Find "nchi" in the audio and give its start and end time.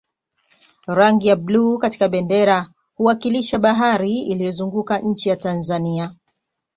4.99-5.29